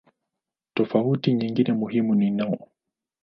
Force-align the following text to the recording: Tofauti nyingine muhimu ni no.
Tofauti 0.73 1.33
nyingine 1.33 1.73
muhimu 1.73 2.15
ni 2.15 2.29
no. 2.31 2.57